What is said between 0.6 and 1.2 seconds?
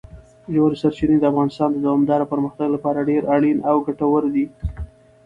سرچینې